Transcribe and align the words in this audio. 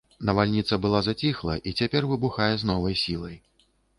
Навальніца 0.27 0.79
была 0.85 1.01
заціхла 1.07 1.57
і 1.71 1.75
цяпер 1.83 2.09
выбухае 2.13 2.49
з 2.61 2.69
новай 2.73 2.99
сілай. 3.05 3.37